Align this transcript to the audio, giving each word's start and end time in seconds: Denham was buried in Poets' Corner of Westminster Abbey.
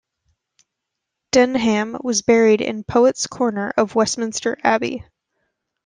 Denham 1.31 1.95
was 2.03 2.23
buried 2.23 2.59
in 2.59 2.83
Poets' 2.83 3.27
Corner 3.27 3.71
of 3.77 3.93
Westminster 3.93 4.57
Abbey. 4.63 5.05